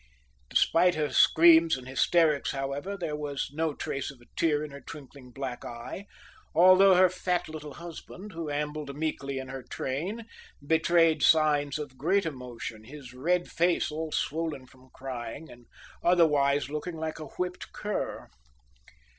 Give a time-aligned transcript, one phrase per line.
[0.49, 4.81] Despite her screams and hysterics, however, there was no trace of a tear in her
[4.81, 6.05] twinkling black eyes,
[6.55, 10.25] although her fat little husband, who ambled meekly in her train,
[10.65, 15.67] betrayed signs of great emotion, his red face all swollen from crying, and
[16.03, 18.27] otherwise looking like a whipped cur.